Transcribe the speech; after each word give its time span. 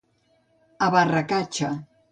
A 0.87 0.89
barra 0.97 1.23
catxa. 1.35 1.69